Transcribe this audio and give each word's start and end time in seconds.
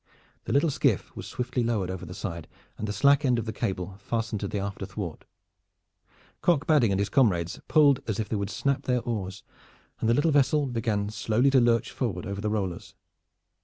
The 0.45 0.51
little 0.51 0.71
skiff 0.71 1.15
was 1.15 1.27
swiftly 1.27 1.61
lowered 1.63 1.91
over 1.91 2.07
the 2.07 2.15
side 2.15 2.47
and 2.75 2.87
the 2.87 2.91
slack 2.91 3.23
end 3.23 3.37
of 3.37 3.45
the 3.45 3.53
cable 3.53 3.97
fastened 3.99 4.39
to 4.39 4.47
the 4.47 4.57
after 4.57 4.83
thwart. 4.83 5.25
Cock 6.41 6.65
Badding 6.65 6.91
and 6.91 6.97
his 6.97 7.07
comrades 7.07 7.61
pulled 7.67 7.99
as 8.07 8.19
if 8.19 8.27
they 8.27 8.35
would 8.35 8.49
snap 8.49 8.85
their 8.85 9.01
oars, 9.03 9.43
and 9.99 10.09
the 10.09 10.15
little 10.15 10.31
vessel 10.31 10.65
began 10.65 11.11
slowly 11.11 11.51
to 11.51 11.61
lurch 11.61 11.91
forward 11.91 12.25
over 12.25 12.41
the 12.41 12.49
rollers. 12.49 12.95